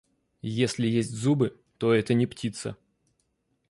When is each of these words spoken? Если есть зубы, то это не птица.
Если 0.63 0.87
есть 0.87 1.11
зубы, 1.11 1.61
то 1.77 1.93
это 1.93 2.15
не 2.15 2.25
птица. 2.25 2.75